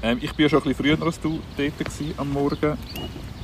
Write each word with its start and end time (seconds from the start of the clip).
Ähm, 0.00 0.18
ich 0.20 0.38
war 0.38 0.48
schon 0.48 0.62
bisschen 0.62 0.84
früher 0.84 1.02
als 1.04 1.20
du 1.20 1.40
dort 1.56 1.72
am 2.18 2.32
Morgen. 2.32 2.78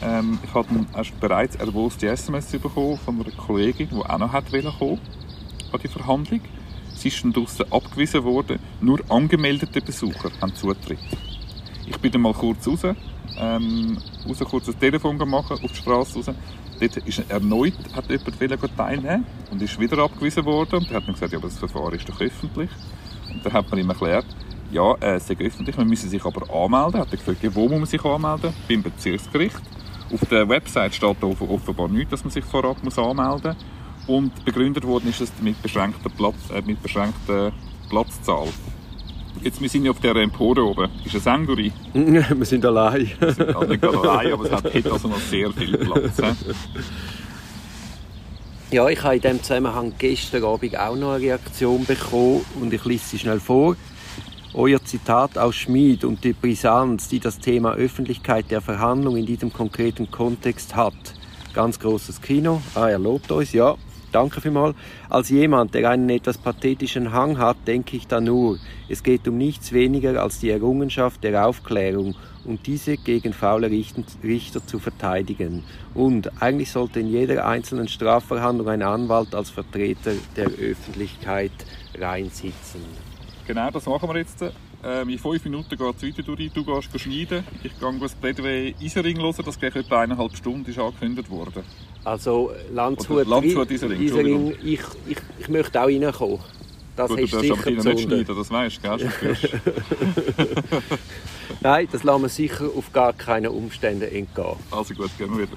Ähm, 0.00 0.38
ich 0.42 0.54
erst 0.96 1.18
bereits 1.20 1.56
erwoß 1.56 1.96
die 1.96 2.06
SMS 2.06 2.46
bekommen 2.46 2.98
von 2.98 3.20
einer 3.20 3.30
Kollegin, 3.32 3.88
die 3.88 3.96
auch 3.96 4.18
noch 4.18 4.32
hat 4.32 4.50
kommen 4.50 5.00
an 5.72 5.80
die 5.82 5.88
Verhandlung. 5.88 6.40
Sie 6.94 7.08
ist 7.08 7.24
dann 7.24 7.32
draussen 7.32 7.64
abgewiesen 7.72 8.22
worden. 8.22 8.60
Nur 8.80 9.00
angemeldete 9.08 9.80
Besucher 9.80 10.30
haben 10.40 10.54
Zutritt. 10.54 10.98
Ich 11.86 11.98
bin 11.98 12.12
dann 12.12 12.22
mal 12.22 12.32
kurz 12.32 12.68
raus, 12.68 12.82
ähm, 13.36 13.98
raus 14.28 14.38
kurz 14.48 14.68
ein 14.68 14.78
Telefon 14.78 15.18
gemacht, 15.18 15.50
auf 15.50 15.60
die 15.60 15.74
Straße 15.74 16.14
raus. 16.14 16.26
Dort 16.80 16.96
ist 16.98 17.22
erneut 17.28 17.74
hat 17.94 18.08
jemand 18.10 18.76
teilnehmen 18.76 19.26
und 19.50 19.60
ist 19.60 19.78
wieder 19.78 19.98
abgewiesen 19.98 20.44
worden. 20.44 20.76
Und 20.76 20.90
er 20.90 20.96
hat 20.98 21.06
dann 21.06 21.14
gesagt, 21.14 21.32
ja, 21.32 21.40
das 21.40 21.58
Verfahren 21.58 21.94
ist 21.94 22.08
doch 22.08 22.20
öffentlich. 22.20 22.70
Und 23.32 23.44
dann 23.44 23.52
hat 23.52 23.68
man 23.70 23.80
ihm 23.80 23.90
erklärt, 23.90 24.26
ja, 24.74 24.94
äh, 25.00 25.14
es 25.14 25.30
ist 25.30 25.40
öffentlich, 25.40 25.76
man 25.76 25.88
müsse 25.88 26.08
sich 26.08 26.24
aber 26.24 26.52
anmelden. 26.52 26.96
Er 26.96 27.00
hat 27.02 27.10
gefragt, 27.10 27.42
ja, 27.42 27.54
wo 27.54 27.68
muss 27.68 27.78
man 27.78 27.86
sich 27.86 28.04
anmelden? 28.04 28.52
Beim 28.68 28.82
Bezirksgericht. 28.82 29.62
Auf 30.12 30.28
der 30.28 30.48
Website 30.48 30.94
steht 30.94 31.22
offenbar 31.22 31.88
nicht, 31.88 32.12
dass 32.12 32.24
man 32.24 32.30
sich 32.30 32.44
vorab 32.44 32.82
muss 32.82 32.98
anmelden 32.98 33.54
muss. 33.56 34.16
Und 34.16 34.44
begründet 34.44 34.84
worden 34.84 35.08
ist 35.08 35.20
es 35.20 35.32
mit 35.40 35.60
beschränkter, 35.62 36.10
Platz, 36.10 36.50
äh, 36.52 36.60
mit 36.60 36.82
beschränkter 36.82 37.52
Platzzahl. 37.88 38.48
Jetzt, 39.42 39.60
wir 39.60 39.68
sind 39.68 39.84
ja 39.84 39.90
auf 39.92 40.00
der 40.00 40.16
Empore 40.16 40.62
oben. 40.64 40.90
Ist 41.04 41.14
es 41.14 41.26
eng, 41.26 41.46
wir 41.94 42.44
sind 42.44 42.64
allein. 42.64 43.10
Wir 43.18 43.32
sind 43.32 43.56
alle 43.56 43.68
nicht 43.68 43.84
allein, 43.84 44.32
aber 44.32 44.44
es 44.44 44.52
hat 44.52 44.92
also 44.92 45.08
noch 45.08 45.18
sehr 45.18 45.50
viel 45.52 45.76
Platz. 45.76 46.20
Ja, 48.70 48.88
ich 48.88 49.02
habe 49.02 49.16
in 49.16 49.20
diesem 49.20 49.42
Zusammenhang 49.42 49.92
gestern 49.98 50.44
Abend 50.44 50.78
auch 50.78 50.96
noch 50.96 51.12
eine 51.12 51.20
Reaktion 51.20 51.84
bekommen 51.84 52.44
und 52.60 52.72
ich 52.72 52.84
lese 52.84 53.08
sie 53.08 53.18
schnell 53.18 53.40
vor. 53.40 53.76
Euer 54.56 54.84
Zitat 54.84 55.36
aus 55.36 55.56
Schmid 55.56 56.04
und 56.04 56.22
die 56.22 56.32
Brisanz, 56.32 57.08
die 57.08 57.18
das 57.18 57.40
Thema 57.40 57.72
Öffentlichkeit 57.74 58.52
der 58.52 58.60
Verhandlung 58.60 59.16
in 59.16 59.26
diesem 59.26 59.52
konkreten 59.52 60.12
Kontext 60.12 60.76
hat. 60.76 60.94
Ganz 61.54 61.80
großes 61.80 62.22
Kino. 62.22 62.62
Ah, 62.76 62.88
er 62.88 63.00
lobt 63.00 63.32
uns, 63.32 63.52
ja. 63.52 63.74
Danke 64.12 64.40
vielmals. 64.40 64.76
Als 65.10 65.28
jemand, 65.30 65.74
der 65.74 65.90
einen 65.90 66.08
etwas 66.08 66.38
pathetischen 66.38 67.10
Hang 67.10 67.36
hat, 67.38 67.56
denke 67.66 67.96
ich 67.96 68.06
da 68.06 68.20
nur, 68.20 68.60
es 68.88 69.02
geht 69.02 69.26
um 69.26 69.36
nichts 69.36 69.72
weniger 69.72 70.22
als 70.22 70.38
die 70.38 70.50
Errungenschaft 70.50 71.24
der 71.24 71.48
Aufklärung 71.48 72.14
und 72.44 72.64
diese 72.68 72.96
gegen 72.96 73.32
faule 73.32 73.68
Richter 73.68 74.64
zu 74.64 74.78
verteidigen. 74.78 75.64
Und 75.94 76.40
eigentlich 76.40 76.70
sollte 76.70 77.00
in 77.00 77.08
jeder 77.08 77.44
einzelnen 77.44 77.88
Strafverhandlung 77.88 78.68
ein 78.68 78.82
Anwalt 78.82 79.34
als 79.34 79.50
Vertreter 79.50 80.12
der 80.36 80.46
Öffentlichkeit 80.46 81.50
reinsitzen. 81.98 82.82
Genau, 83.46 83.70
das 83.70 83.86
machen 83.86 84.08
wir 84.08 84.16
jetzt. 84.18 84.42
Ähm, 84.82 85.08
in 85.08 85.18
fünf 85.18 85.44
Minuten 85.44 85.68
geht 85.68 85.80
es 85.96 86.02
weiter 86.02 86.22
durch. 86.22 86.52
Du 86.52 86.64
gehst 86.64 87.00
schneiden. 87.00 87.44
Ich 87.62 87.78
gehe 87.78 87.98
das 88.00 88.14
Plädoyer 88.14 88.72
Isering 88.80 89.18
hören. 89.18 89.44
Das 89.44 89.58
geht 89.58 89.76
etwa 89.76 90.00
eineinhalb 90.00 90.36
Stunden 90.36 90.70
ist 90.70 90.78
angekündigt 90.78 91.30
worden. 91.30 91.62
Also 92.04 92.52
Landshut, 92.72 93.26
Landshut 93.26 93.70
Isering, 93.70 94.00
Isering 94.00 94.54
ich, 94.62 94.80
ich, 95.06 95.18
ich 95.38 95.48
möchte 95.48 95.80
auch 95.80 95.86
reinkommen. 95.86 96.38
Das 96.96 97.08
Gut, 97.08 97.20
du 97.20 97.26
sicher 97.26 97.54
aber 97.54 97.70
nicht 97.70 98.00
schneiden, 98.00 98.36
das 98.36 98.50
weißt 98.50 98.84
du, 98.84 98.98
gell? 98.98 99.36
Nein, 101.60 101.88
das 101.90 102.04
lassen 102.04 102.22
wir 102.22 102.28
sicher 102.28 102.66
auf 102.76 102.92
gar 102.92 103.12
keine 103.12 103.50
Umstände 103.50 104.08
entgehen. 104.10 104.56
Also 104.70 104.94
gut, 104.94 105.10
gehen 105.18 105.36
wir 105.36 105.48
wieder. 105.48 105.56